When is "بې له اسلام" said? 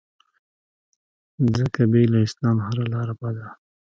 1.91-2.57